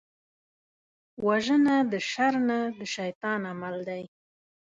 وژنه 1.25 1.75
د 1.91 1.93
شر 2.11 2.33
نه، 2.47 2.59
د 2.79 2.81
شيطان 2.95 3.41
عمل 3.51 3.75
دی 3.89 4.03